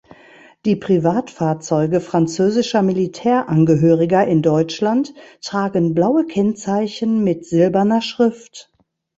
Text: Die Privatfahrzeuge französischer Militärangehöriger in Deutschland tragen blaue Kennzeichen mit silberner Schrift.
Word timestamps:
Die 0.65 0.75
Privatfahrzeuge 0.75 2.01
französischer 2.01 2.81
Militärangehöriger 2.81 4.25
in 4.25 4.41
Deutschland 4.41 5.13
tragen 5.43 5.93
blaue 5.93 6.25
Kennzeichen 6.25 7.23
mit 7.23 7.45
silberner 7.45 8.01
Schrift. 8.01 8.71